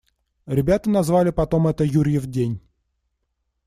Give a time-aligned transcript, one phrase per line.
[0.47, 2.59] Ребята назвали потом это «Юрьев день».